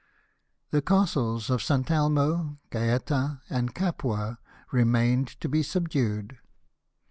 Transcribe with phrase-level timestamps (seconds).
[0.71, 1.91] The castles of St.
[1.91, 4.39] Elmo, Gaeta, and Capua,
[4.71, 6.39] re mained to be subdued.